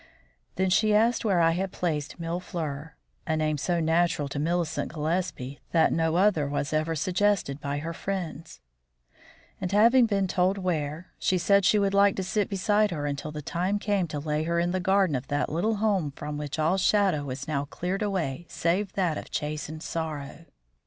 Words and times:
Then 0.55 0.71
she 0.71 0.95
asked 0.95 1.23
where 1.23 1.39
I 1.41 1.51
had 1.51 1.71
placed 1.71 2.19
Mille 2.19 2.39
fleurs 2.39 2.89
(a 3.27 3.37
name 3.37 3.59
so 3.59 3.79
natural 3.79 4.27
to 4.29 4.39
Millicent 4.39 4.91
Gillespie 4.91 5.59
that 5.73 5.93
no 5.93 6.15
other 6.15 6.47
was 6.49 6.73
ever 6.73 6.95
suggested 6.95 7.61
by 7.61 7.77
her 7.77 7.93
friends); 7.93 8.61
and, 9.61 9.71
having 9.71 10.07
been 10.07 10.27
told 10.27 10.57
where, 10.57 11.11
said 11.19 11.65
she 11.65 11.77
would 11.77 11.93
like 11.93 12.15
to 12.15 12.23
sit 12.23 12.49
beside 12.49 12.89
her 12.89 13.05
until 13.05 13.31
the 13.31 13.43
time 13.43 13.77
came 13.77 14.07
to 14.07 14.17
lay 14.19 14.41
her 14.41 14.59
in 14.59 14.71
the 14.71 14.79
garden 14.79 15.15
of 15.15 15.27
that 15.27 15.49
little 15.51 15.75
home 15.75 16.09
from 16.09 16.35
which 16.35 16.57
all 16.57 16.77
shadow 16.77 17.23
was 17.25 17.47
now 17.47 17.65
cleared 17.65 18.01
away 18.01 18.47
save 18.49 18.93
that 18.93 19.19
of 19.19 19.29
chastened 19.29 19.83
sorrow. 19.83 20.45